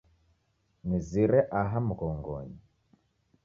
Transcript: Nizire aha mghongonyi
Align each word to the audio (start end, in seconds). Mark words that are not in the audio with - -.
Nizire 0.87 1.39
aha 1.59 1.79
mghongonyi 1.87 2.59